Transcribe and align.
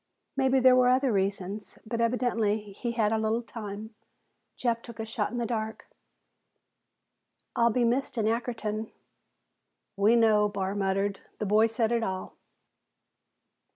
Maybe 0.35 0.59
there 0.59 0.75
were 0.75 0.87
other 0.89 1.11
reasons, 1.11 1.77
but 1.85 2.01
evidently 2.01 2.57
he 2.73 2.93
had 2.93 3.11
a 3.11 3.19
little 3.19 3.43
time. 3.43 3.93
Jeff 4.57 4.81
took 4.81 4.99
a 4.99 5.05
shot 5.05 5.29
in 5.31 5.37
the 5.37 5.45
dark. 5.45 5.85
"I'll 7.55 7.71
be 7.71 7.83
missed 7.83 8.17
in 8.17 8.25
Ackerton." 8.25 8.91
"We 9.95 10.15
know," 10.15 10.49
Barr 10.49 10.73
muttered. 10.73 11.19
"The 11.37 11.45
boy 11.45 11.67
said 11.67 11.91
it 11.91 12.01
all." 12.01 12.35